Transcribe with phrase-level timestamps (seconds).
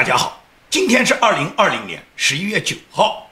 [0.00, 3.28] 大家好，今天是二零二零年十一月九号。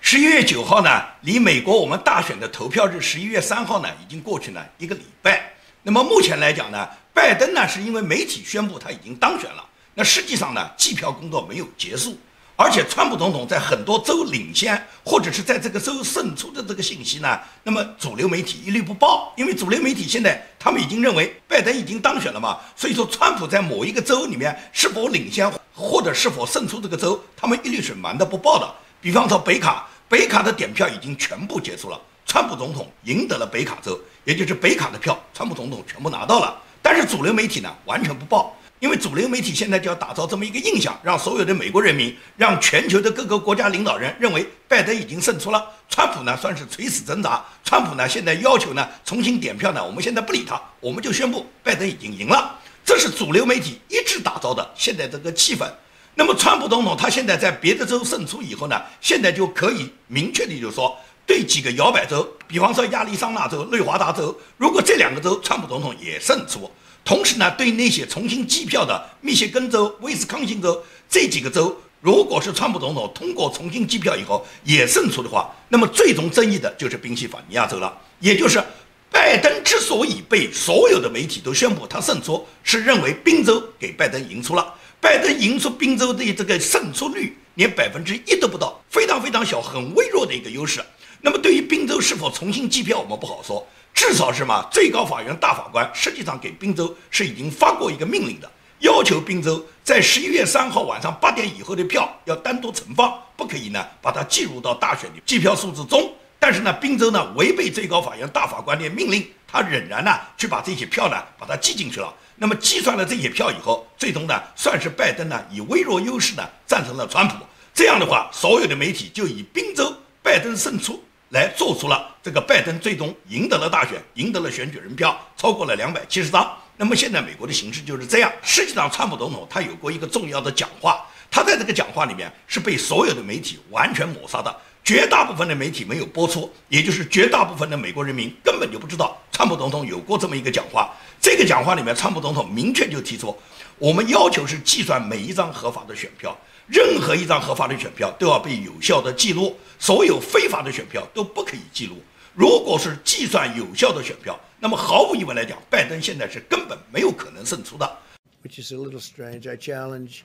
[0.00, 5.52] 十一月九号呢，离美国我们大选的投票日十一月三号呢，已经过去了一个礼拜。
[5.84, 9.64] 那么目前来讲呢，拜登呢是因为媒体宣布他已经当选了，
[9.94, 12.18] 那实际上呢，计票工作没有结束。
[12.60, 28.68] 而且，川普总统在很多州领先，或者是在这个州胜出的这个信息呢，那么主流媒体一律不报，因为主流媒体现在他们已经认为拜登已经当选了嘛，所以说川普在某一个州里面是否领先或者是否胜出这个州，他们一律是瞒的不报的。
[29.00, 38.52] 比方说北卡，北卡的点票已经全部结束了，川普总统赢得了北卡州，也就是北卡的票，川普总统全部拿到了，但是主流媒体呢完全不报。
[38.80, 47.44] 因为主流媒体现在就要打造这么一个印象，让所有的美国人民，让全球的各个国家领导人认为拜登已经胜出了，川普呢算是垂死挣扎。
[47.64, 52.56] 川普呢现在要求呢重新点票呢，我们现在不理他，我们就宣布拜登已经赢了。
[52.84, 55.68] 这是主流媒体一直打造的现在这个气氛。
[56.14, 66.70] 那么川普总统他现在在别的州胜出以后呢，现在就可以明确的就说，对几个摇摆州，比方说亚利桑那州、内华达州，如果这两个州川普总统也胜出。
[67.04, 77.96] 同时呢，对那些重新计票的密歇根州、威斯康星州这几个州，如果是川普总统通过重新计票以后也胜出的话，那么最终争议的就是宾夕法尼亚州了。
[78.20, 78.62] 也就是
[79.10, 84.74] 拜登之所以被所有的媒体都宣布他胜出，是认为宾州给拜登赢出了。
[85.00, 90.84] 拜登赢出宾州的这个胜出率连百分之一都不到，非常非常小，很微弱的一个优势。
[91.20, 93.66] 那么对于宾州是否重新计票，我们不好说。
[93.98, 106.12] 至少是嘛，最高法院大法官实际上给宾州是已经发过一个命令的，要求宾州在十一月三号晚上八点以后的票要单独存放，不可以呢把它计入到大选的计票数字中。
[106.38, 112.14] 但是呢，宾州呢违背最高法院大法官的命令，他仍然呢去把这些票呢把它记进去了。
[112.36, 117.34] 那么计算了这些票以后，最终呢算是拜登呢以微弱优势呢战胜了川普。
[117.74, 121.02] 这样的话，所有的媒体就以宾州拜登胜出。
[121.30, 126.50] 来做出了这个拜登最终赢得了大选，赢得了选举人票，超过了两百七十张。
[126.76, 128.32] 那么现在美国的形势就是这样。
[128.42, 140.90] 实际上，川普总统他有过一个重要的讲话，他在这个讲话里面是被所有的媒体完全抹杀的，绝大部分的媒体没有播出，也就是绝大部分的美国人民根本就不知道川普总统有过这么一个讲话。
[141.20, 143.36] 这个讲话里面，川普总统明确就提出，
[143.76, 146.34] 我们要求是计算每一张合法的选票。
[146.67, 151.97] 任何一张合法的选票都要被有效的记录，所有非法的选票都不可以记录。
[152.33, 157.97] 如果是计算有效的选票，那么毫无疑问来讲，拜登现在是根本没有可能胜出的。
[158.43, 159.49] Which is a little strange.
[159.49, 160.23] I challenge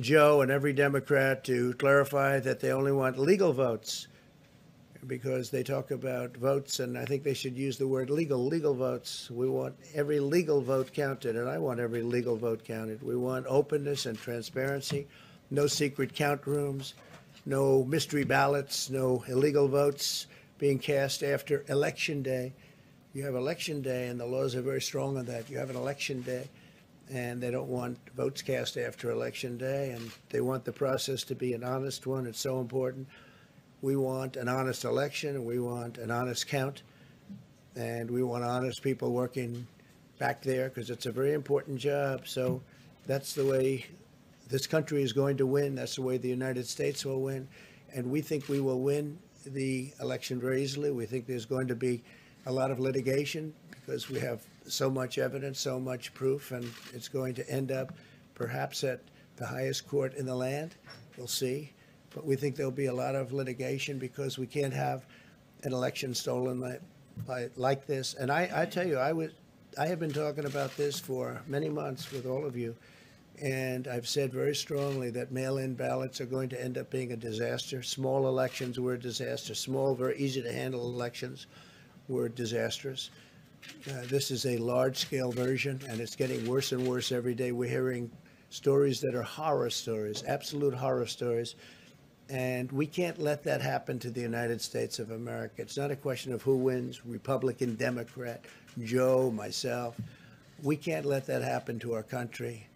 [0.00, 4.06] Joe and every Democrat to clarify that they only want legal votes
[5.06, 8.74] because they talk about votes, and I think they should use the word legal, legal
[8.74, 9.30] votes.
[9.30, 13.02] We want every legal vote counted, and I want every legal vote counted.
[13.02, 15.06] We want openness and transparency
[15.51, 16.95] no secret count rooms,
[17.45, 22.53] no mystery ballots, no illegal votes being cast after election day.
[23.13, 25.49] You have election day, and the laws are very strong on that.
[25.49, 26.47] You have an election day,
[27.11, 31.35] and they don't want votes cast after election day, and they want the process to
[31.35, 32.25] be an honest one.
[32.25, 33.07] It's so important.
[33.81, 36.83] We want an honest election, and we want an honest count,
[37.75, 39.67] and we want honest people working
[40.19, 42.27] back there because it's a very important job.
[42.27, 42.61] So
[43.07, 43.87] that's the way
[44.51, 45.75] this country is going to win.
[45.75, 47.47] That's the way the United States will win.
[47.93, 50.91] And we think we will win the election very easily.
[50.91, 52.03] We think there's going to be
[52.45, 57.07] a lot of litigation because we have so much evidence, so much proof, and it's
[57.07, 57.93] going to end up
[58.35, 59.01] perhaps at
[59.37, 60.75] the highest court in the land.
[61.17, 61.71] We'll see.
[62.13, 65.05] But we think there'll be a lot of litigation because we can't have
[65.63, 66.79] an election stolen by,
[67.25, 68.15] by like this.
[68.15, 69.31] And I, I tell you, I was
[69.77, 72.75] I have been talking about this for many months with all of you.
[73.39, 77.17] And I've said very strongly that mail-in ballots are going to end up being a
[77.17, 77.81] disaster.
[77.81, 79.55] Small elections were a disaster.
[79.55, 81.47] Small, very easy to handle elections
[82.07, 83.09] were disastrous.
[83.89, 87.51] Uh, this is a large-scale version, and it's getting worse and worse every day.
[87.51, 88.11] We're hearing
[88.49, 91.55] stories that are horror stories, absolute horror stories.
[92.29, 95.61] And we can't let that happen to the United States of America.
[95.61, 98.45] It's not a question of who wins, Republican, Democrat,
[98.83, 99.99] Joe, myself.
[100.63, 102.67] We can't let that happen to our country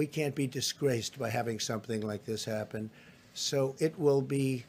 [0.00, 2.88] we can't be disgraced by having something like this happen.
[3.34, 4.64] So it will be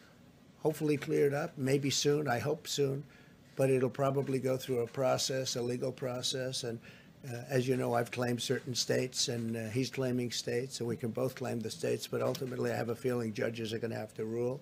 [0.59, 3.05] hopefully cleared up, maybe soon, I hope soon,
[3.55, 6.65] but it'll probably go through a process, a legal process.
[6.65, 6.79] And
[7.25, 10.97] uh, as you know, I've claimed certain states, and uh, he's claiming states, and we
[10.97, 13.97] can both claim the states, but ultimately I have a feeling judges are going to
[13.97, 14.59] have to rule.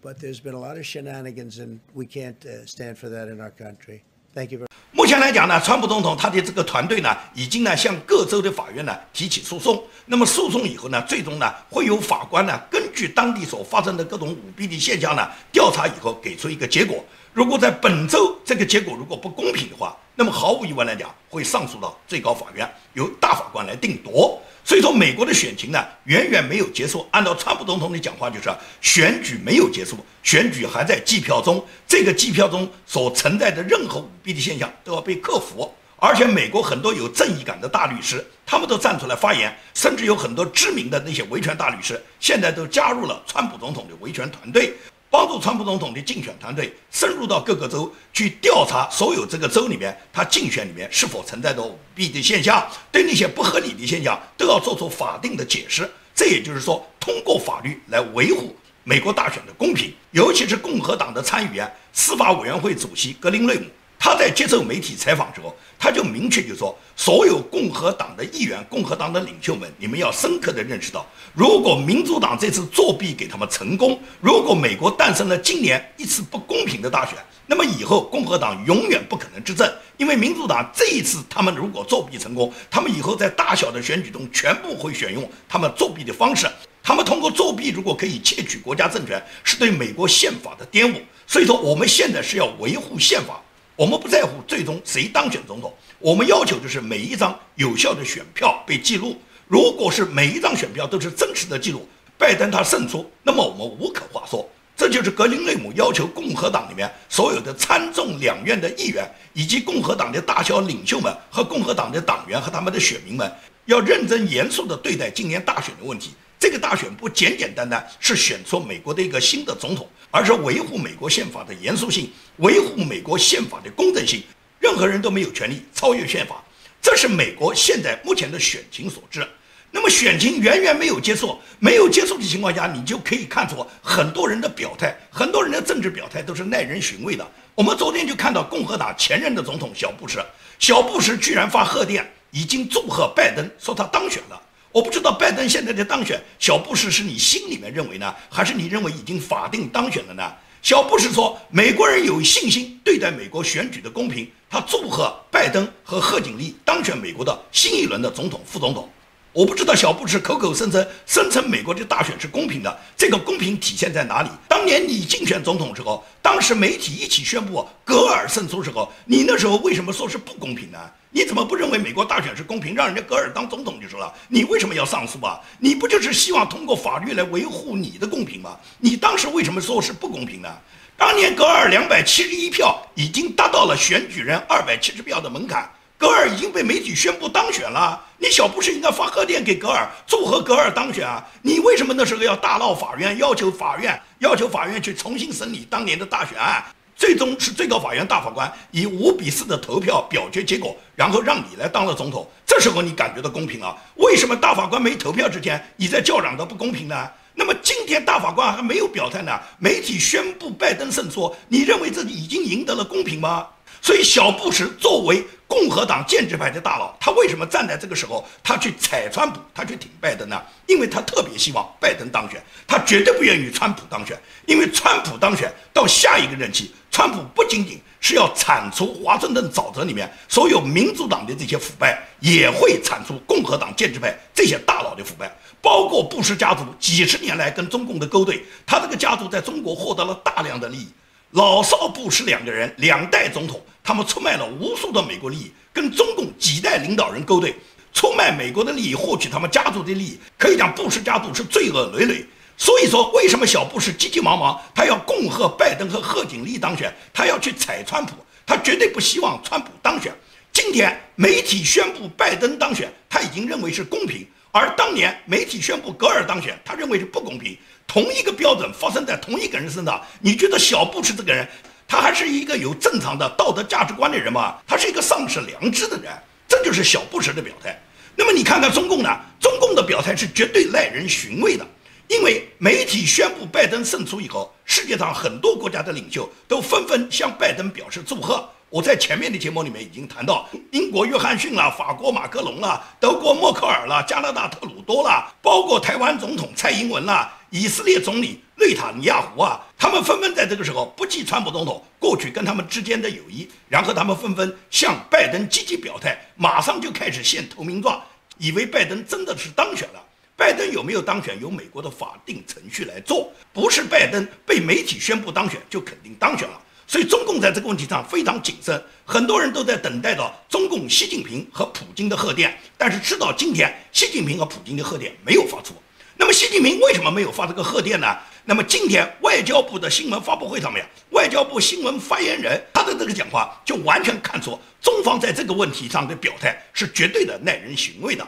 [0.00, 3.42] But there's been a lot of shenanigans, and we can't uh, stand for that in
[3.42, 4.04] our country.
[4.36, 9.82] Thank you 目前来讲呢，川普总统他的这个团队呢，已经呢向各州的法院呢提起诉讼。
[10.04, 17.02] 那么诉讼以后呢，最终呢会有法官呢根据当地所发生的各种舞弊的现象呢调查以后给出一个结果。
[17.32, 24.38] 如果在本周这个结果如果不公平的话，那么毫无疑问来讲会上诉到最高法院，由大法官来定夺。
[24.66, 27.06] 所以说，美国的选情呢，远远没有结束。
[27.12, 31.64] 按照川普总统的讲话，就是选举没有结束，选举还在计票中。
[31.86, 35.72] 这个计票中所存在的任何舞弊的现象都要被克服。
[35.98, 44.74] 而且，美国很多有正义感的大律师，他们都站出来发言，甚至有很多知名的那些维权大律师，现在都加入了川普总统的维权团队。
[45.10, 55.88] 帮助川普总统的竞选团队深入到各个州去调查所有这个州里面他竞选里面是否存在着舞弊的现象，对那些不合理的现象都要做出法定的解释。
[56.14, 59.92] 这也就是说，通过法律来维护美国大选的公平。
[60.12, 63.66] 尤其是共和党的参议员、司法委员会主席格林瑞姆，
[64.06, 66.78] 他在接受媒体采访之后，他就明确就说。
[66.94, 71.04] 所有共和党的议员、共和党的领袖们，你们要深刻地认识到，
[71.34, 77.18] 如果民主党这次作弊给他们成功，如果美国诞生了今年一次不公平的大选，
[77.48, 86.46] 那么以后共和党永远不可能执政，因为民主党这一次他们如果作弊成功，他们以后在大小的选举中全部会选用他们作弊的方式，
[86.80, 91.00] 他们通过作弊如果可以窃取国家政权，是对美国宪法的颠覆。
[91.26, 93.42] 所以说，我们现在是要维护宪法，
[93.76, 95.72] 我们不在乎最终谁当选总统。
[95.98, 99.14] 我们要求就是每一张有效的选票被记录。
[99.46, 101.86] 如果是每一张选票都是真实的记录，
[102.16, 104.48] 拜登他胜出，那么我们无可话说。
[104.74, 113.30] 这就是格林内姆要求共和党里面所有的参众两院的议员，以及共和党的大小领袖们和共和党的党员和他们的选民们，
[113.66, 116.12] 要认真严肃地对待今年大选的问题。
[116.38, 124.22] 这个大选不简简单单是选出美国的一个新的总统，而是维护美国宪法的严肃性，维护美国宪法的公正性。
[124.58, 126.42] 任何人都没有权利超越宪法，
[126.82, 129.26] 这是美国现在目前的选情所致。
[129.70, 137.26] 那么选情远远没有结束，没有结束的情况下，你就可以看出很多人的表态，很多人的政治表态都是耐人寻味的。
[137.54, 140.24] 我们昨天就看到共和党前任的总统小布什，
[140.58, 144.42] 小布什居然发贺电，已经祝贺拜登，说他当选了。
[144.76, 150.22] 我不知道拜登现在的当选，小布什是你心里面认为呢，还是你认为已经法定当选了呢？
[150.60, 158.86] 小布什说：“美国人有信心对待美国选举的公平。”他祝贺拜登和贺锦丽当选美国的新一轮的总统、副总统。
[159.32, 164.28] 我不知道小布什口口声声声称美国的大选是公平的，这个公平体现在哪里？
[164.46, 170.78] 当年你竞选总统时候，当时媒体一起宣布格尔胜出时候，你那时候为什么说是不公平呢？
[171.16, 174.12] 你怎么不认为美国大选是公平，让人家格尔当总统就是了？
[174.28, 175.40] 你为什么要上诉啊？
[175.58, 178.54] 你不就是希望通过法律来维护你的公平吗？
[178.78, 180.48] 你当时为什么说是不公平呢？
[180.94, 185.66] 当年格尔两百七十一票已经达到了选举人二百七十票的门槛，
[185.96, 187.98] 格尔已经被媒体宣布当选了。
[188.18, 191.26] 你小布什应该发贺电给格尔，祝贺格尔当选啊！
[191.40, 196.62] 你为什么那时候要大闹法院，要求法院要求法院去重新审理当年的大选案？
[196.96, 202.26] 最终是最高法院大法官以五比四的投票表决结果，然后让你来当了总统。
[202.46, 203.76] 这时候你感觉到公平了？
[203.96, 207.10] 为什么大法官没投票之前你在叫嚷的不公平呢？
[207.34, 213.46] 那么今天大法官还没有表态呢，媒体宣布拜登胜出，你认为这已经赢得了公平吗？
[213.82, 220.42] 所以小布什作为共和党建制派的大佬，他为什么站在这个时候，他去踩川普，他去挺拜登呢？
[220.66, 240.88] 因为他特别希望拜登当选，他绝对不愿意川普当选，因为川普当选到下一个任期，川普不仅仅是要铲除华盛顿沼泽里面所有民主党的这些腐败，也会铲除共和党建制派这些大佬的腐败，包括布什家族几十年来跟中共的勾兑，他这个家族在中国获得了大量的利益。
[241.32, 247.54] 老少布什两个人，两代总统，他们出卖了无数的美国利益，跟中共几代领导人勾兑，
[247.92, 252.24] 出卖美国的利益，获取他们家族的利益，可以讲布什家族是罪恶累累。
[252.56, 258.14] 所以说，为什么小布什急急忙忙，他要恭贺拜登和贺锦丽当选，他要去踩川普，
[258.46, 260.12] 他绝对不希望川普当选。
[260.52, 267.56] 今天媒体宣布拜登当选，他已经认为是公平，而当年媒体宣布格尔当选，他认为是不公平。
[267.86, 271.46] 同一个标准发生在同一个人身上，你觉得小布什这个人，
[271.86, 274.56] 他还是一个有正常的道德价值观的人吗？
[274.66, 276.10] 他是一个丧失良知的人，
[276.48, 277.78] 这就是小布什的表态。
[278.16, 279.10] 那么你看看中共呢？
[279.38, 281.66] 中共的表态是绝对耐人寻味的，
[282.08, 288.48] 因为媒体宣布拜登胜出以后，世界上很多国家的领袖都纷纷向拜登表示祝贺。
[288.68, 297.32] 我在前面的节目里面已经谈到，英国约翰逊了，法国马克龙了，德国默克尔了，加拿大特鲁多了，包括台湾总统蔡英文了。
[297.50, 308.02] 以色列总理内塔尼亚胡啊，他们纷纷在这个时候不计川普总统过去跟他们之间的友谊，然后他们纷纷向拜登积极表态，马上就开始献投名状，
[308.38, 310.02] 以为拜登真的是当选了。
[310.36, 316.60] 拜登有没有当选，由美国的法定程序来做，不是拜登被媒体宣布当选就肯定当选了。
[316.86, 325.74] 所以中共在这个问题上非常谨慎，很多人都在等待着中共习近平和普京的贺电，但是直到今天，习近平和普京的贺电没有发出。
[326.18, 328.14] 那么习近平为什么没有发这个贺电呢？
[328.44, 338.26] 那么今天外交部的新闻发布会上面，外交部新闻发言人他的这个讲话就完全看出中方在这个问题上的表态是绝对的耐人寻味的。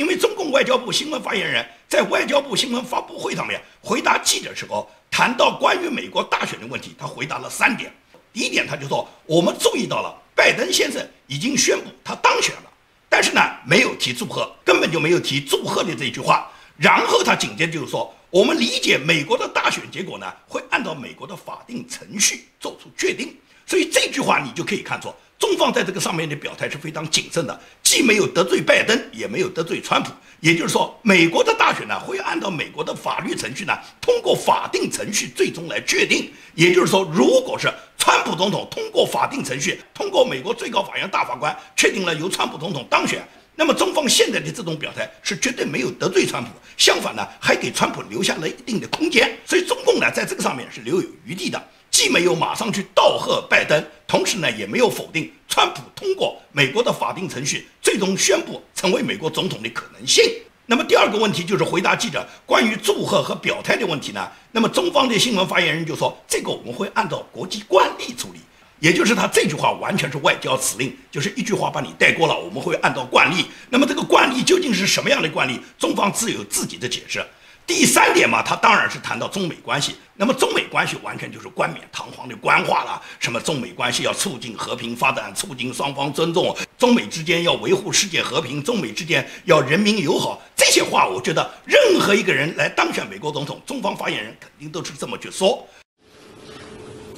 [0.00, 7.92] 因为中共外交部新闻发言人，在外交部新闻发布会上面回答记者时候，谈到关于美国大选的问题，他回答了三点。
[8.32, 12.72] 第一点，他就说我们注意到了拜登先生已经宣布他当选了，
[13.10, 16.50] 但是呢，没有提祝贺，根本就没有提祝贺的这一句话。
[16.78, 23.36] 然后他紧接着就是说，我们理解美国的大选结果呢，会按照美国的法定程序做出确定。
[23.66, 25.12] 所以这句话你就可以看出。
[25.38, 30.12] 中方在这个上面的表态是非常谨慎的，既没有得罪拜登，也没有得罪川普。
[30.38, 36.30] 也就是说，美国的大选呢，会按照美国的法律程序呢，通过法定程序最终来确定。
[36.54, 37.68] 也就是说，如果是
[37.98, 43.26] 川普总统通过法定程序，通过美国最高法院大法官确定了由川普总统当选，
[43.60, 46.48] 那么中方现在的这种表态是绝对没有得罪川普，
[46.78, 49.36] 相反呢，还给川普留下了一定的空间。
[49.44, 51.62] 所以中共呢，在这个上面是留有余地的。
[51.90, 60.24] 既没有马上去道贺拜登，同时呢也没有否定川普通过美国的法定程序最终宣布成为美国总统的可能性。
[60.64, 64.26] 那么第二个问题就是回答记者关于祝贺和表态的问题呢？
[64.52, 68.40] 那么中方的新闻发言人就说，这个我们会按照国际惯例处理，
[68.80, 73.46] 也就是他这句话完全是外交辞令，就是一句话把你带过了，我们会按照惯例。
[73.68, 75.60] 那么这个惯例究竟是什么样的惯例？
[75.78, 77.24] 中方自有自己的解释。
[77.66, 79.94] 第三点嘛，他当然是谈到中美关系。
[80.16, 83.00] 那么中美关系完全就是冠冕堂皇的官话了。
[83.20, 90.42] 什么中美关系要促进和平发展，促进双方尊重，中美之间要维护世界和平，中美之间要人民友好。
[90.56, 95.64] 这些话，我觉得任何一个人来当选美国总统，中方发言人肯定都是这么去说。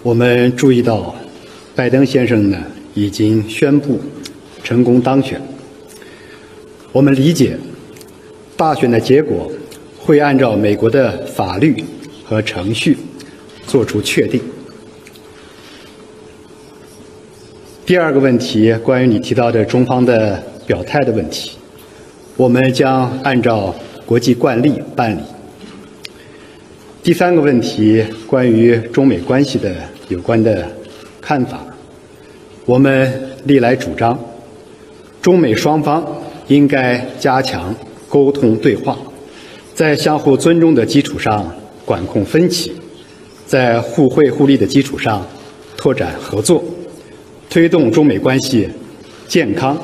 [0.02, 1.14] 我们注意到，
[1.75, 2.59] 拜登先生呢
[2.95, 4.00] 已经宣布
[4.62, 5.41] 成功当选。
[6.93, 7.57] 我们理解
[8.57, 9.50] 大选的结果。
[10.05, 11.76] 会按照美国的法律
[12.25, 12.99] 和程序
[13.69, 14.41] 作出确定。
[17.87, 21.52] 第二个问题，关于你提到的中方的表态的问题，
[22.37, 23.73] 我们将按照
[24.05, 25.21] 国际惯例办理。
[27.00, 29.73] 第三个问题，关于中美关系的
[30.09, 30.69] 有关的
[31.23, 31.61] 看法，
[32.67, 34.19] 我们历来主张，
[35.23, 36.05] 中美双方
[36.49, 37.75] 应该加强
[38.09, 38.99] 沟通对话。
[39.73, 41.50] 在相互尊重的基础上
[41.87, 42.73] 管控分歧，
[43.47, 45.25] 在互惠互利的基础上
[45.76, 46.62] 拓展合作，
[47.49, 48.69] 推动中美关系
[49.29, 49.79] 健康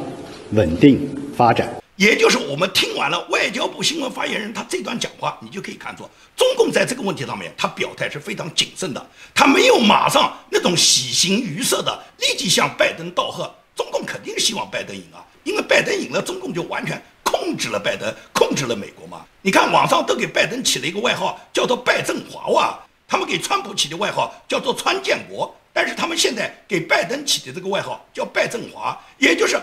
[0.50, 0.98] 稳定
[1.36, 1.77] 发展。
[1.98, 13.52] 也就是我们听完了外交部新闻发言人他这段讲话，你就可以看出，中共在这个问题上面他表态是非常谨慎的，他没有马上那种喜形于色的立即向拜登道贺。
[13.74, 17.02] 中共肯定希望拜登赢啊，因为拜登赢了，中共就完全。
[17.24, 19.24] 控制了拜登，控制了美国嘛？
[19.42, 22.78] 你看网上都给拜登起了一个外号，叫做“拜振华”哇。
[23.06, 29.58] 他们给川普起的外号叫做“川建国”，但是他们现在给拜登起的这个外号叫“拜振华”，也就是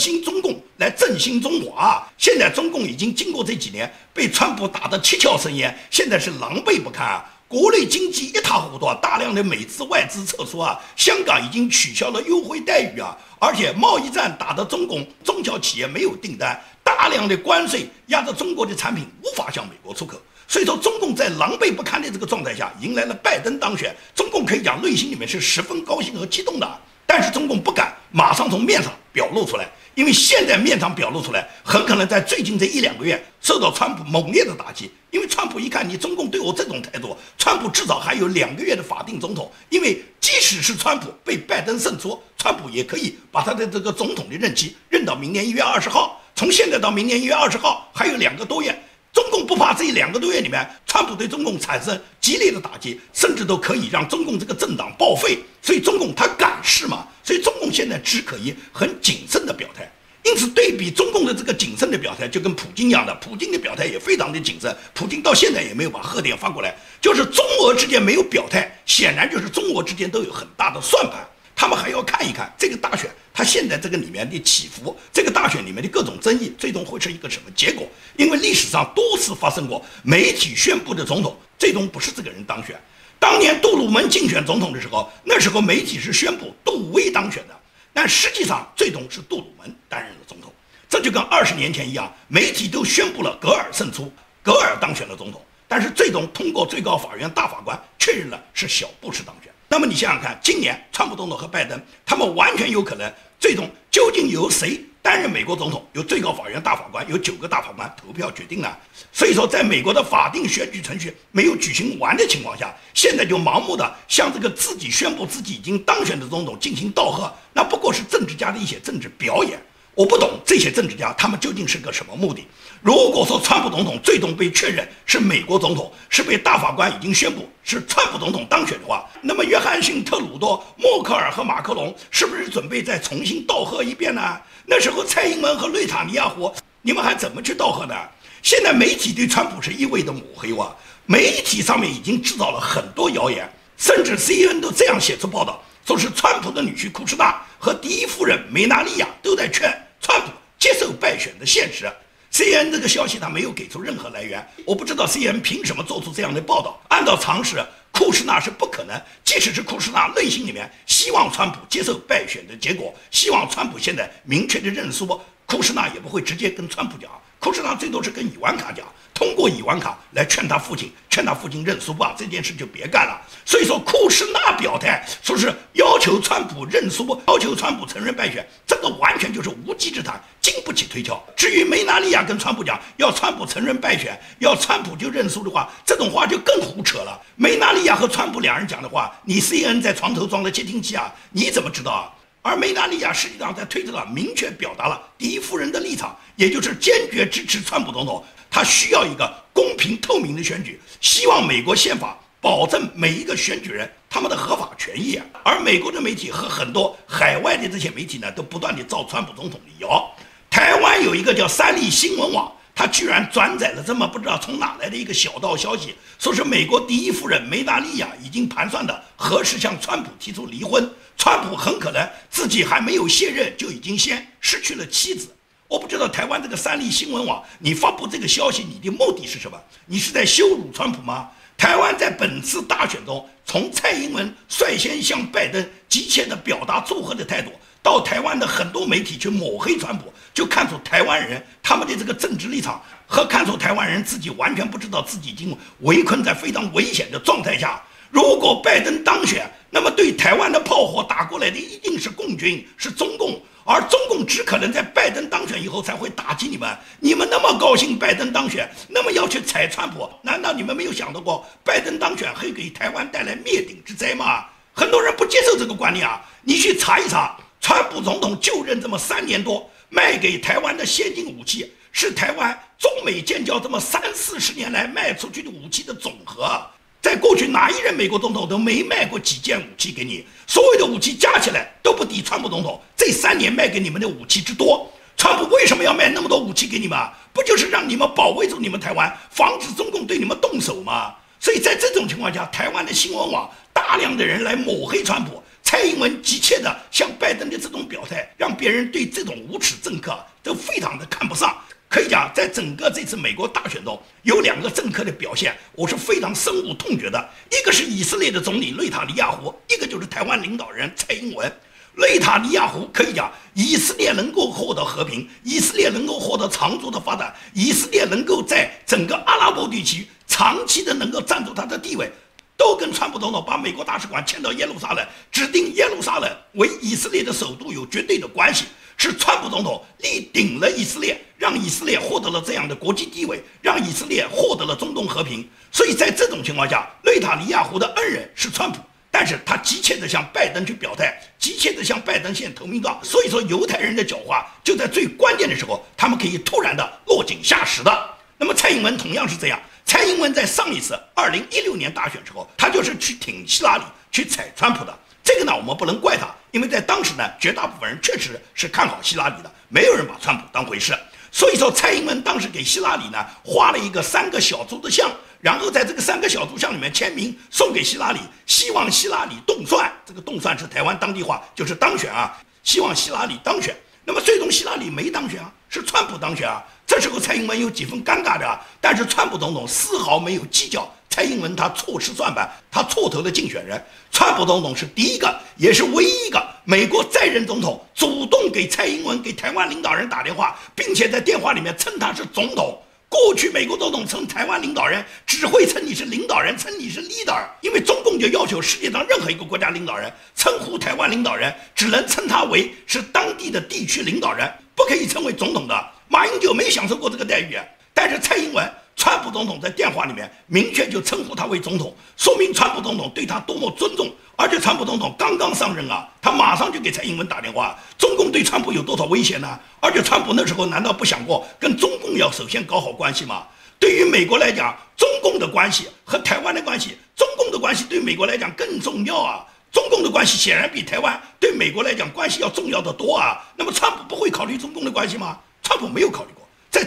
[0.00, 2.02] 兴中共，来振兴中华。
[2.16, 7.24] 现在中共已经经过这几年被川普打得七窍生烟，现在是狼狈不堪啊。
[7.46, 20.16] 国内经济一塌糊涂啊，大量的美资外资撤出啊，香港已经取消了优惠待遇啊，而且贸易战打得中共中小企业没有订单，大量的关税压着中国的产品无法向美国出口，
[20.46, 29.68] 所以说中共在狼狈不堪的这个状态下迎来了拜登当选，中共可以讲内心里面是十分高兴和激动的，但是中共不敢马上从面上表露出来。
[30.00, 34.90] 因为现在面上表露出来，很可能在最近这一两个月受到川普猛烈的打击。
[35.10, 39.52] 因为川普一看你中共对我这种态度，川普至少还有两个月的法定总统。
[39.68, 46.18] 因为即使是川普被拜登胜出，川普也可以把他的这个总统的任期任到明年一月二十号。
[46.34, 48.74] 从现在到明年一月二十号还有两个多月。
[49.12, 55.38] 中共不怕这两个多月里面，川普对中共产生激烈的打击，甚至都可以让中共这个政党报废。
[55.60, 57.06] 所以中共他敢是吗？
[57.22, 59.90] 所以中共现在只可以很谨慎的表态。
[60.22, 64.76] 因此对比中共的这个谨慎的表态，就跟普京一样的，普京的表态也非常的谨慎。
[64.92, 71.26] 普京到现在也没有把贺电发过来，就是中俄之间没有表态，显然就是中俄之间都有很大的算盘。
[71.56, 77.88] 他们还要看一看这个大选，它现在这个里面的起伏，这个大选里面的各种争议，最终会是一个什么结果？
[78.16, 82.78] 因为历史上多次发生过，媒体宣布的总统最终不是这个人当选。
[83.20, 87.54] 当年杜鲁门竞选总统的时候，那时候媒体是宣布杜威当选的，
[87.92, 90.50] 但实际上最终是杜鲁门担任了总统。
[90.88, 94.10] 这就跟二十年前一样，媒体都宣布了格尔胜出，
[94.42, 99.52] 格尔当选了总统，但是最终通过最高法院大法官确认了是小布什当选。
[99.68, 108.68] 那么你想想看，今年川普总统和拜登，他们完全有可能最终究竟由谁担任美国总统，由最高法院大法官，由九个大法官投票决定呢？
[109.12, 119.58] 所以说，在美国的法定选举程序没有举行完的情况下，现在就盲目的向这个自己宣布自己已经当选的总统进行道贺，那不过是政治家的一些政治表演。
[119.94, 122.46] 我不懂这些政治家他们究竟是个什么目的。
[122.82, 134.40] 如果说川普总统最终被确认是美国总统，是被大法官已经宣布是川普总统当选的话，那么约翰逊、特鲁多、默克尔和马克龙是不是准备再重新道贺一遍呢？
[134.64, 137.94] 那时候蔡英文和内塔尼亚胡，你们还怎么去道贺呢？
[138.42, 143.46] 现在媒体对川普是一味的抹黑哇，媒体上面已经制造了很多谣言，
[143.76, 145.62] 甚至 CNN 都这样写出报道。
[145.84, 149.70] 说是川普的女婿库什纳和第一夫人梅纳利亚都在劝
[150.00, 151.90] 川普接受败选的现实。
[152.30, 156.80] C N 这个消息他没有给出任何来源，我不知道 C N 凭什么做出这样的报道。
[156.88, 157.56] 按照常识，
[157.90, 165.06] 库什纳是不可能，即使是库什纳内心里面希望川普接受败选的结果，希望川普现在明确的认输，
[165.44, 167.10] 库什纳也不会直接跟川普讲。
[167.40, 173.18] 库什纳最多是跟伊万卡讲，通过伊万卡来劝他父亲，劝他父亲认输吧，这件事就别干了。
[173.46, 181.18] 所以说，库什纳表态说是要求川普认输，要求川普承认败选，这个完全就是无稽之谈，经不起推敲。
[181.34, 187.18] 至于梅纳利亚跟川普讲要川普承认败选，要川普就认输的话，这种话就更胡扯了。
[187.36, 192.12] 梅纳利亚和川普两人讲的话，你 CNN 在床头装了窃听器啊，你怎么知道啊？
[192.42, 198.24] 而梅拉利亚实际上在推特上明确表达了第一夫人的立场，也就是坚决支持川普总统。
[198.50, 205.20] 他需要一个公平透明的选举，希望美国宪法保证每一个选举人他们的合法权益。
[205.44, 210.10] 而美国的媒体和很多海外的这些媒体呢，都不断地造川普总统的谣。
[210.48, 220.90] 台湾有一个叫三立新闻网，他居然转载了这么不知道从哪来的一个小道消息，说是美国第一夫人梅达利亚已经盘算的何时向川普提出离婚。
[221.14, 225.28] 川普很可能自己还没有卸任，就已经先失去了妻子。
[225.68, 229.60] 我不知道台湾这个三立新闻网，你发布这个消息，你的目的是什么？
[229.84, 231.28] 你是在羞辱川普吗？
[231.58, 240.10] 台湾在本次大选中，从蔡英文率先向拜登急切地表达祝贺的态度，到台湾的很多媒体去抹黑川普，
[240.40, 247.78] 就看出台湾人他们的这个政治立场，和看出台湾人自己完全不知道自己已经围困在非常危险的状态下。
[248.08, 256.74] 如果拜登当选，那么对台湾的炮火打过来的一定是共军，是中共，而中共只可能在拜登当选以后才会打击你们。
[257.00, 264.46] 你们那么高兴拜登当选，那么要去踩川普，难道你们没有想到过拜登当选会给台湾带来灭顶之灾吗？
[264.72, 266.18] 很多人不接受这个观念啊！
[266.44, 276.58] 你去查一查，川普总统就任这么三年多，卖给台湾的先进武器是台湾中美建交这么三四十年来卖出去的武器的总和。
[277.02, 284.90] 在过去，哪一任美国总统都没卖过几件武器给你，所有的武器加起来都不抵川普总统这三年卖给你们的武器之多。
[285.16, 286.98] 川普为什么要卖那么多武器给你们？
[287.32, 291.14] 不就是让你们保卫住你们台湾，防止中共对你们动手吗？
[291.38, 301.56] 所以在这种情况下，台湾的新闻网大量的人来抹黑川普，蔡英文急切的向拜登的这种表态，让别人对这种无耻政客都非常的看不上。
[301.88, 307.30] 可以讲，在整个这次美国大选中，有两个政客的表现，我是非常深恶痛绝的。
[307.52, 311.48] 一个是以色列的总理内塔尼亚胡，一个就是台湾领导人蔡英文。
[311.94, 322.10] 内塔尼亚胡可以讲，以色列能够获得和平，以色列能够获得长足的发展，以色列能够在整个阿拉伯地区长期的能够占住它的地位，
[322.60, 328.66] 都跟川普总统把美国大使馆迁到耶路撒冷，指定耶路撒冷为以色列的首都有绝对的关系。
[328.98, 335.48] 是川普总统力顶了以色列，让以色列获得了这样的国际地位，让以色列获得了中东和平。
[335.72, 338.78] 所以在这种情况下，内塔尼亚胡的恩人是川普，
[339.10, 343.02] 但是他急切地向拜登去表态，急切地向拜登献投名状。
[343.02, 348.10] 所以说，犹太人的狡猾就在最关键的时候，他们可以突然的落井下石的。
[348.36, 349.58] 那么蔡英文同样是这样，
[349.90, 354.98] 蔡英文在上一次二零一六年大选之后，他就是去挺希拉里，去踩川普的。
[355.20, 360.96] 这个呢，我们不能怪他，因为在当时呢，绝大部分人确实是看好希拉里的，没有人把川普当回事。
[361.32, 369.92] 所以说，蔡英文当时给希拉里呢画了一个三个小猪的像，然后在这个三个小猪像里面签名送给希拉里，希望希拉里动算。
[370.06, 373.76] 这个动算是台湾当地话，就是当选啊，希望希拉里当选。
[374.04, 376.64] 那么最终希拉里没当选啊，是川普当选啊。
[376.86, 383.80] 这时候蔡英文有几分尴尬的啊，但是川普总统丝毫没有计较蔡英文他错失算盘，他错投的竞选人。
[384.10, 392.76] 川普总统是第一个，也是唯一一个美国在任总统主动给蔡英文给台湾领导人打电话，并且在电话里面称他是总统。
[393.10, 405.90] 过去美国总统称台湾领导人只会称你是领导人，称你是 leader，因为中共就要求世界上任何一个国家领导人称呼台湾领导人，只能称他为是当地的地区领导人，不可以称为总统的。
[406.06, 407.58] 马英九没享受过这个待遇，
[407.92, 408.72] 但是蔡英文。
[409.00, 414.12] 川普总统在电话里面明确就称呼他为总统，说明川普总统对他多么尊重。
[414.36, 417.78] 而且川普总统刚刚上任啊，他马上就给蔡英文打电话。
[417.96, 419.58] 中共对川普有多少威胁呢？
[419.80, 423.46] 而且川普那时候难道不想过跟中共要首先搞好关系吗？
[423.78, 429.46] 对于美国来讲，中共的关系和台湾的关系，中共的关系对美国来讲更重要啊。
[429.72, 433.40] 中共的关系显然比台湾对美国来讲关系要重要的多啊。
[433.56, 435.38] 那么川普不会考虑中共的关系吗？
[435.62, 436.39] 川普没有考虑过，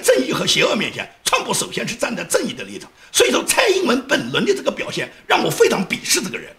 [0.03, 1.09] 正义和邪恶面前。
[1.23, 6.53] 川普首先是站在正义的立场，所以说蔡英文本轮的这个表现让我非常鄙视这个人。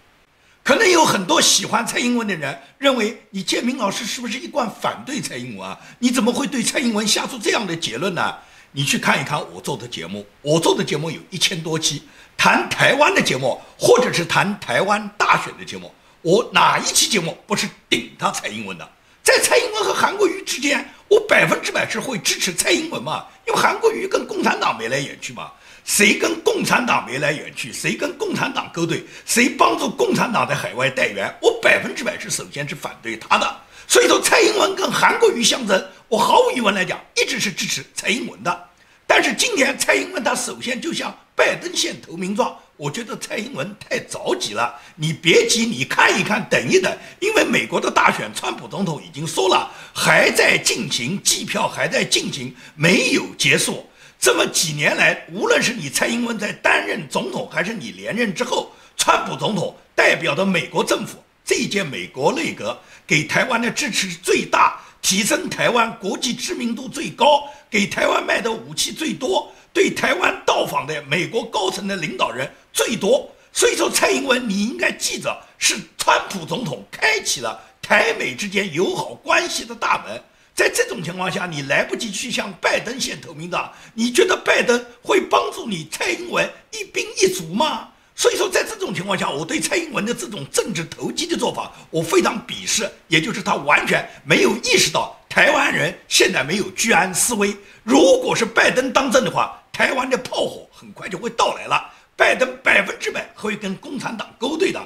[0.65, 5.79] 可能有很多喜欢蔡英文的人认为，你建明老师是不是一贯反对蔡英文啊？
[5.99, 8.35] 你怎么会对蔡英文下出这样的结论呢？
[8.73, 12.03] 你去看一看我做的节目，我做的节目有一千多期，
[12.37, 18.91] 谈台湾的节目，或者是谈台湾大选的节目，我哪一期节目不是顶他蔡英文的？
[19.23, 23.27] 在蔡英文和韩国瑜之间，我百分之百是会支持蔡英文嘛？
[23.47, 25.53] 因为韩国瑜跟共产党眉来眼去嘛，
[25.85, 33.57] 谁跟共产党眉来眼去，谁跟共产党勾兑，谁帮助共产党在海外带援，我百分之百是首先是反对他的。
[33.87, 38.69] 所以说，蔡英文跟韩国瑜相争，我毫无疑问来讲，一直是支持蔡英文的。
[39.07, 44.75] 但是今天蔡英文他首先就向拜登献投名状，我觉得蔡英文太着急了。
[44.97, 53.87] 你别急，你看一看，等一等，因为美国的大选，川普总统已经说了，还在进行，计票还在进行，没有结束。
[54.19, 64.81] 这么几年来，无论是你蔡英文在担任总统，还是你连任之后，川普总统代表的美国政府这一届美国内阁给台湾的支持最大。
[65.03, 73.31] 提升台湾国际知名度最高，给台湾卖的武器最多，对台湾到访的美国高层的领导人最多。
[73.53, 80.21] 所以说，蔡英文你应该记着，是川普总统开启了台美之间友好关系的大门。
[80.57, 87.89] 在这种情况下，你来不及去向拜登献投名状，你觉得拜登会帮助你蔡英文一兵一卒吗？
[88.17, 92.89] 所以说，在这种情况下，我对蔡英文的这种政治投机的做法，我非常鄙视。
[93.09, 97.57] 也就是他完全没有意识到台湾人现在没有居安思危。
[97.83, 101.91] 如果是拜登当政的话，台湾的炮火很快就会到来了。
[102.17, 104.81] 拜登百分之百会跟共产党勾兑的。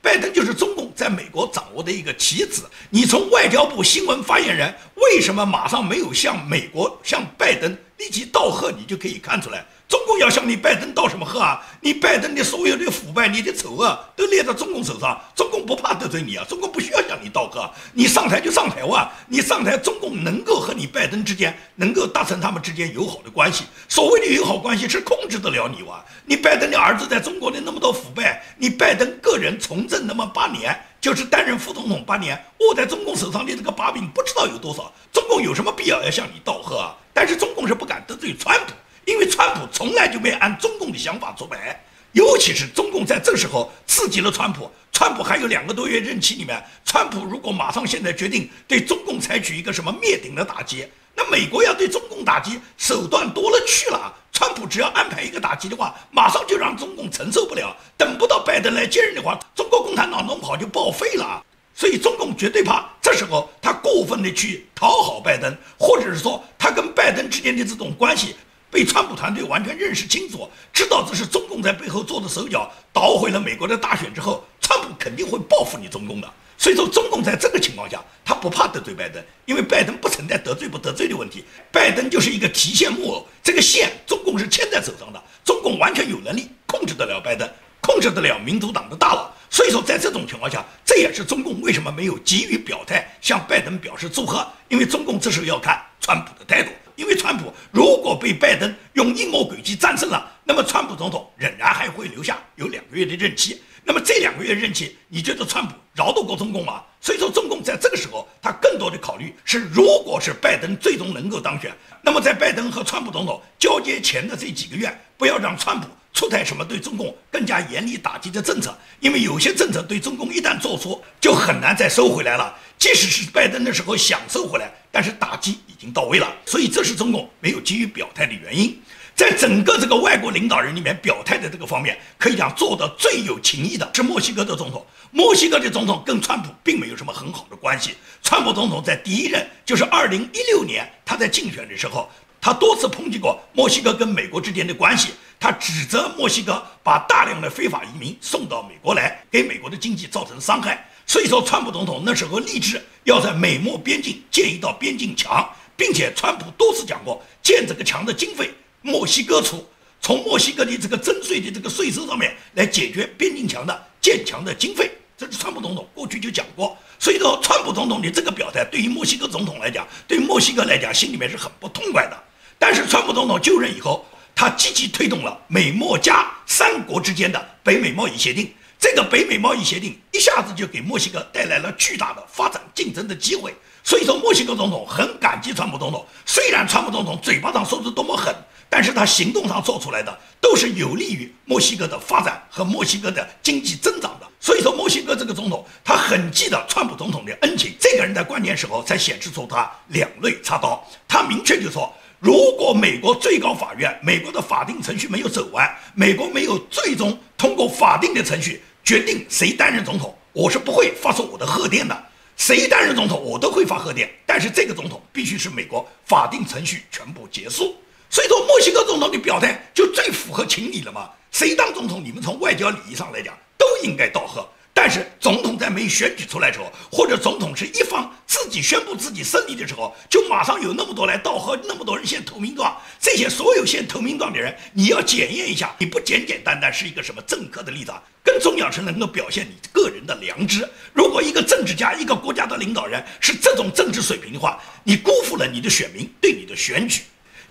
[0.00, 2.68] 拜登就是中共在美国掌握的一个棋子。
[2.90, 9.64] 你从外交部新闻发言人为什么马上没有向美国向拜登立即道贺，你就可以看出来。
[9.88, 11.64] 中共要向你拜登道什么贺啊？
[11.80, 13.96] 你拜登的所有的腐败、你的丑恶
[14.32, 16.44] 列在中共手上，中共不怕得罪你啊！
[16.48, 19.12] 中共不需要向你道贺，你上台就上台哇！
[19.28, 23.64] 你上台，中共能够和你拜登之间能够达成他们之间友好的关系。
[23.88, 26.02] 所谓的友好关系是控制得了你哇？
[26.24, 36.96] 你拜登的儿子在中国的那么多腐败，你拜登个人从政那么八年，就是担任副总统八年，握在中共手上的这个把柄不知道有多少，中共有什么必要要向你道贺啊？
[37.12, 38.72] 但是中共是不敢得罪川普。
[39.04, 44.70] 因为川普从来就没按中共的想法做白，尤其是中共在这时候刺激了川普。
[44.92, 54.14] 川普还有两个多月任期里面，川普如果马上现在决定对中共采取一个什么灭顶的打击，那美国要对中共打击手段多了去了。
[54.30, 57.74] 川普只要安排一个打击的话，马上就让中共承受不了。
[57.96, 61.42] 等不到拜登来接任的话，中国共产党弄不好就报废了。
[61.74, 68.36] 所以中共绝对怕这时候他过分的去讨好拜登，或者是说他跟拜登之间的这种关系。
[68.72, 76.32] 被川普团队完全认识清楚，知道这是中共在背后做的手脚，捣毁了美国的大选之后，川普肯定会报复你中共的。
[76.56, 87.46] 所以说，中共在这个情况下，他不怕得罪拜登，因为拜登不存在得罪不得罪的问题，拜登就是一个提线木偶，这个线中共是牵在手上的，中共完全有能力控制得了拜登，
[87.82, 89.30] 控制得了民主党的大佬。
[89.50, 96.70] 所以说，在这种情况下，这也是中共为什么没有急于表态向拜登表示祝贺，因为中共这时候要看川普的态度。
[97.02, 103.60] 因为川普如果被拜登用阴谋诡计战胜了，那么川普总统仍然还会留下有两个月的任期。
[103.82, 106.80] 那么这两个月任期，你觉得川普饶得过中共吗？
[107.00, 122.54] 所以说，中共在这个时候，他更多的考虑是，如果是拜登最终能够当选，那么在拜登和川普总统交接前的这几个月，不要让川普出台什么对中共更加严厉打击的政策，因为有些政策对中共一旦做出，就很难再收回来了。
[122.78, 128.78] 即使是拜登的时候想收回来，但是打击已经到位了，所以这是中共没有急于表态的原因。
[129.14, 134.84] 在整个这个外国领导人里面表态的这个方面，可以讲做的最有情义的是墨西哥的总统。
[135.10, 137.94] 墨西哥的总统跟川普并没有什么很好的关系。
[138.22, 145.10] 川普总统在第一任，就是二零一六年他在竞选的时候，他多次抨击过墨西哥跟美国之间的关系，
[145.42, 150.88] 他指责墨西哥把大量的非法移民送到美国来，给美国的经济造成伤害。
[151.04, 155.44] 所以说，川普总统那时候立志要在美墨边境建一道边境墙，
[155.76, 158.54] 并且川普多次讲过，建这个墙的经费。
[158.82, 159.66] 墨西哥出
[160.00, 166.78] 从墨西哥的这个征税的这个税收上面来解决边境墙的建墙的经费，这是川普总统过去就讲过。
[167.00, 172.16] 所以说，川普总统的这个表态对于墨西哥总统来讲，对墨西哥来讲心里面是很不痛快的。
[172.60, 178.52] 但是，川普总统就任以后，他积极推动了美墨加三国之间的北美贸易协定。
[178.78, 183.54] 这个北美贸易协定一下子就给墨西哥带来了巨大的发展竞争的机会。
[183.84, 186.04] 所以说，墨西哥总统很感激川普总统。
[186.26, 188.34] 虽然川普总统嘴巴上说的多么狠。
[188.74, 200.82] 但是他行动上做出来的都是有利于墨西哥的发展和墨西哥的经济增长的，所以说墨西哥这个总统他很记得川普总统的恩情，这个人在关键时候才显示出他两肋插刀。
[201.06, 212.04] 他明确就说，如果美国最高法院美国的法定程序没有走完，美国没有最终通过法定的程序决定谁担任总统，我是不会发出我的贺电的。
[212.36, 217.74] 谁担任总统我都会发贺电，但是这个总统必须是美国法定程序全部结束。
[218.08, 221.10] 所以说，墨西哥总统的表态就最符合情理了嘛？
[221.32, 224.48] 谁当总统，你们从外交礼仪上来讲都应该道贺。
[224.84, 232.76] 但是，总统在没选举出来的时候，或者总统是一方自己宣布自己胜利的时候，就马上有那么多来道贺，那么多人献投名状。
[232.98, 240.68] 这些所有献投名状的人，你要检验一下，你不简简单单是一个什么政客的立场，更重要是能够表现你个人的良知。
[240.92, 247.02] 如果一个政治家、一个国家的领导人是这种政治水平的话，你辜负了你的选民对你的选举。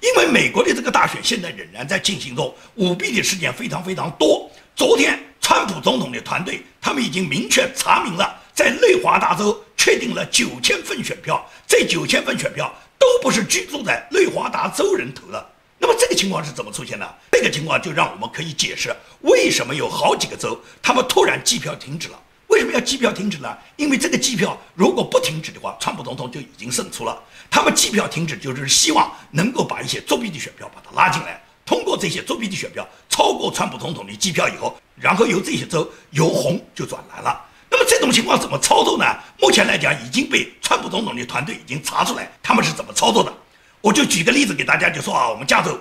[0.01, 4.51] 因为美国的这个大选现在仍然在进行中，舞弊的事件非常非常多。
[4.75, 5.17] 昨天，
[5.51, 15.49] 川普总统的团队他们已经明确查明了，在内华达州确定了九千份选票，这九千份选票都不是居住在内华达州人投的。
[15.77, 17.15] 那么这个情况是怎么出现的？
[17.33, 22.17] 这个情况就让我们可以解释为什么有好几个州他们突然计票停止了。
[22.47, 23.57] 为什么要计票停止呢？
[23.75, 27.21] 因为这个计票如果不停止的话，川普总统就已经胜出了。
[27.49, 37.43] 他们计票停止就是希望能够把一些作弊的选票把它拉进来，通过这些作弊的选票超过川普总统的计票以后，然后由这些州由红就转蓝了。
[37.69, 39.05] 那么这种情况怎么操作呢？
[39.39, 43.33] 目前来讲已经被川普总统的团队已经查出来，他们是怎么操作的？
[43.81, 45.79] 我就举个例子给大家，就说啊，我们加州，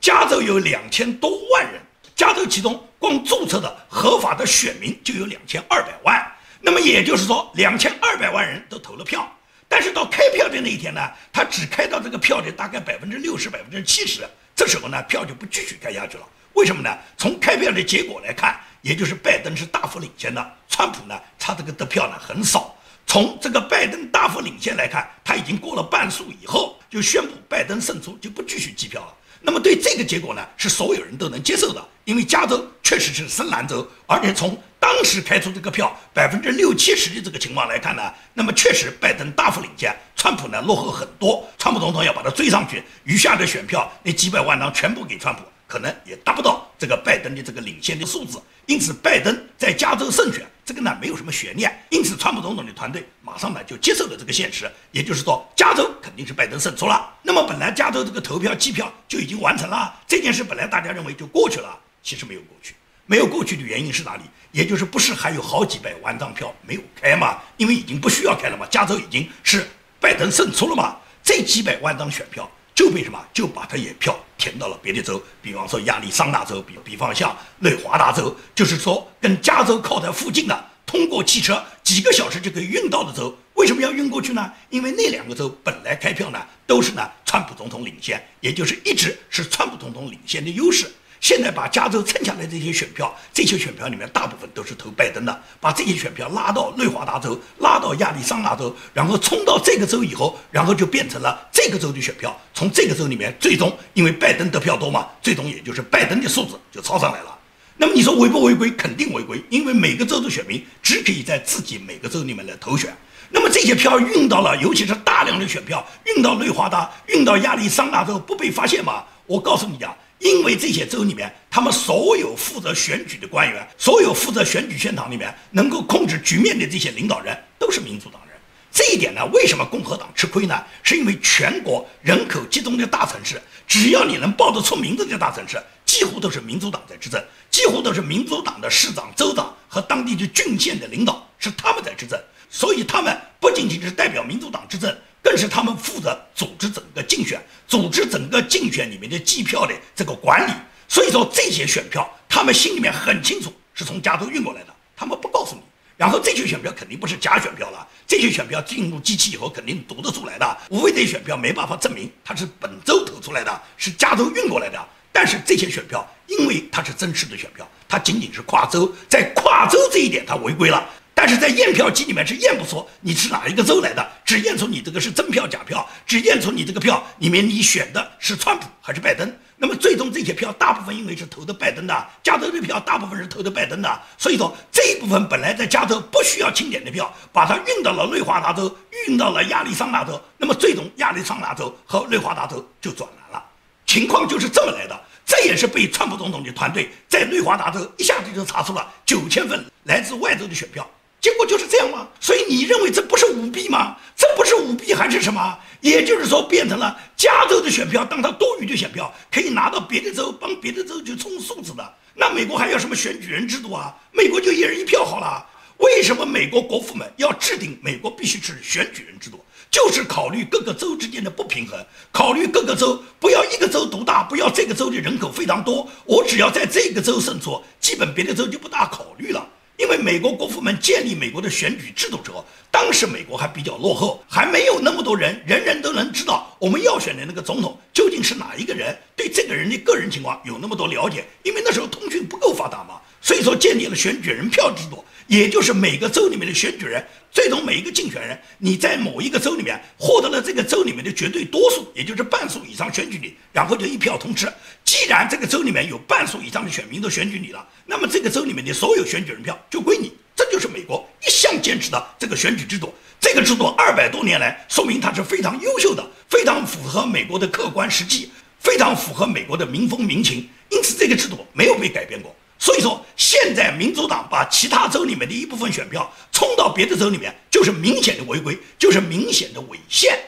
[0.00, 1.80] 加州有两千多万人。
[2.14, 6.20] 加州其中光注册的合法的选民就有两千二百万，
[6.60, 9.24] 那么也就是说两千二百万人都投了票，
[9.68, 11.00] 但是到开票的那一天呢，
[11.32, 16.24] 他只开到这个票的大概百分之六十、百分之七十，这时候呢票就不继续开下去了。
[16.58, 16.90] 为什么呢？
[17.16, 22.74] 从开票的结果来看，也就是拜登是大幅领先的，川普呢他这个得票呢很少。
[23.06, 29.14] 从这个拜登大幅领先来看，他已经过了半数以后，就宣布拜登胜出，就不继续计票了。
[29.40, 38.02] 那么对这个结果呢，是所有人都能接受的，因为加州确实是深蓝州，而且从当时开出这个票百分之六七十的这个情况来看呢，
[38.34, 50.44] 那么确实拜登大幅领先，川普呢落后很多，川普总统要把它追上去，余下的选票那几百万张全部给川普，可能也达不到这个拜登的这个领先的数字，因此拜登在加州胜选。
[50.64, 57.10] 这个呢没有什么悬念，因此川普总统的团队马上呢就接受了这个现实，也就是说加州肯定是拜登胜出了。
[57.22, 62.74] 那么本来加州这个投票计票就已经完成了，这件事本来大家认为就过去了，其实没有过去。
[63.06, 64.22] 没有过去的原因是哪里？
[64.52, 67.38] 也就是不是还有好几百万张票没有开吗？
[67.56, 69.66] 因为已经不需要开了嘛，加州已经是
[69.98, 80.64] 拜登胜出了嘛，这几百万张选票就被什么就把他也票填到了别的州，比方说亚利桑那州，比比方像内华达州，就是说跟加州靠在附近的。
[80.86, 84.52] 通过汽车几个小时就可以运到的州，为什么要运过去呢？
[84.70, 90.88] 因为那两个州本来开票呢都是呢川普总统领先，也就是一直是川普总统领先的优势。
[91.20, 102.38] 现在把加州剩下来这些选票，这些选票里面大部分都是投拜登的，把这些选票拉到内华达州，拉到亚利桑那州，然后冲到这个州以后，然后就变成了这个州的选票。
[102.54, 107.36] 从这个州里面，最终因为拜登得票多嘛，最终也就是拜登的数字就超上来了。
[107.76, 108.70] 那么你说违不违规？
[108.72, 112.92] 肯定违规，因为每个州的选民只可以在自己每个州里面来投选。
[113.30, 119.04] 那么这些票运到了，尤其是大量的选票运到内华达、运到亚利桑那州，不被发现吗？
[119.26, 128.34] 我告诉你啊，因为这些州里面，他们所有负责选举的官员，所有负责选举现场里面能够控制局面的这些领导人，都是民主党人。
[128.70, 130.62] 这一点呢，为什么共和党吃亏呢？
[130.82, 144.94] 是因为全国人口集中的大城市，只要你能报得出名字的大城市，几乎都是民主党在执政，几乎都是民主党的市长、州长和当地的郡县的领导是他们在执政，所以他们不仅仅是代表民主党执政。
[145.22, 150.52] 更是他们负责组织整个竞选，组织整个竞选里面的计票的这个管理。
[150.88, 155.60] 所以说这些选票，他们心里面很清楚是从加州运过来的，他们不告诉你。
[155.96, 160.58] 然后这些选票肯定不是假选票了，这些选票进入机器以后肯定读得出来的。
[160.70, 164.78] 无非这些选票没办法证明它是本州投出来的，是加州运过来的。
[165.12, 170.88] 但是这些选票，因为它是真实的选票，它仅仅是跨州，在跨州这一点它违规了。
[171.18, 179.28] 但是在验票机里面是验不出你是哪一个州来的，只验出你这个是真票假票，只验出你这个票里面你选的是川普还是拜登。
[179.56, 188.72] 那么最终这些票大部分因为是投的拜登的，加州的票大部分是投的拜登的，所以说这一部分本来在加州不需要清点的票，把它运到了内华达州，
[189.08, 193.44] 运到了亚利桑那州，那么最终亚利桑那州和内华达州就转蓝了，
[193.86, 194.96] 情况就是这么来的。
[195.26, 200.88] 这也是被川普总统的团队在内华达州一下子就查出了九千份来自外州的选票。
[201.20, 202.06] 结果就是这样吗？
[202.20, 203.96] 所以你认为这不是舞弊吗？
[204.16, 205.58] 这不是舞弊还是什么？
[205.80, 211.94] 也就是说，变成了加州的选票，当他多余的选票可以拿到别的州，帮别的州去充数字的。
[212.14, 213.94] 那美国还要什么选举人制度啊？
[214.12, 215.44] 美国就一人一票好了。
[215.78, 219.44] 为什么美国国父们要制定美国必须是选举人制度？
[219.70, 221.78] 就是考虑各个州之间的不平衡，
[222.10, 229.46] 考虑各个州不要一个州独大，不要这个州的人口非常多，我只要在这个州胜出，基本别的州就不大考虑了。
[229.78, 241.24] 因为美国国父们建立美国的选举制度之后，当时美国还比较落后，还没有那么多人，人人都能知道我们要选的那个总统究竟是哪一个人，对这个人的个人情况有那么多了解。
[241.44, 254.50] 因为那时候通讯不够发达嘛，所以说建立了选举人票制度，也就是每个州里面的选举人，最终每一个竞选人，你在某一个州里面获得了这个州里面的绝对多数，也就是半数以上选举你，然后就一票通吃。
[254.84, 260.12] 既然这个州里面有半数以上的选民都选举你了，那么这个州里面的所有选举人票就归你。
[260.34, 262.94] 这就是美国一向坚持的这个选举制度。
[263.20, 270.48] 这个制度二百多年来，说明它是非常优秀的，非常符合美国的客观实际，非常符合美国的民风民情。
[270.70, 272.32] 因此，这个制度没有被改变过。
[272.58, 280.18] 所以说，现在民主党把其他州里面的一部分选票冲到别的州里面，就是明显的违规，就是明显的违宪。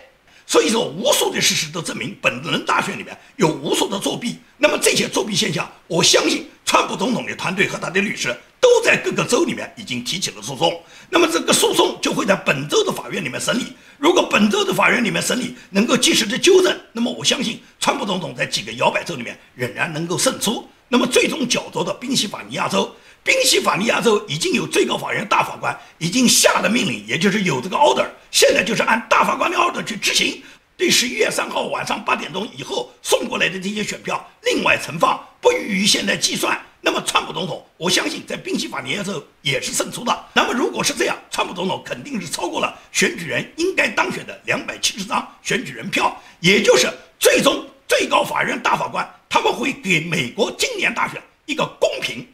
[0.47, 4.39] 所以说，无数的事实都证明，本轮大选里面有无数的作弊。
[4.59, 10.83] 那么这些作弊现象，我相信川普总统的团队和他的律师都在各个州里面已经提起了诉讼。
[11.09, 13.73] 那么这个诉讼就会在本州的法院里面审理。
[13.99, 20.69] 如果本州的法院里面审理能够及时的纠正，那么我相信川普总统在几个摇摆州里面仍然能够胜出。
[20.93, 22.95] 那么最终角逐的宾夕法尼亚州。
[23.23, 30.43] 宾夕法尼亚州已经有最高法院大法官已经下了命令，也就是有这个 order，现在就是按大法官的 order 去执行，
[30.77, 36.61] 对十一月三号晚上八点钟以后送过来的这些选票另外存放，不予现在计算。
[36.81, 40.25] 那么川普总统，我相信在宾夕法尼亚州也是胜出的。
[40.33, 52.25] 那么如果是这样，川普总统肯定是超过了选举人应该当选的两百七十张选举人票，也就是最终最高法院大法官他们会给美国今年大选一个公平。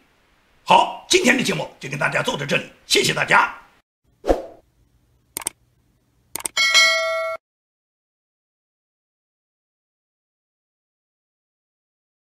[0.65, 3.55] 好，今天的节目就跟大家做到这里，谢谢大家。